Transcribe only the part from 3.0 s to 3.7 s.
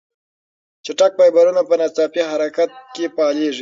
فعالېږي.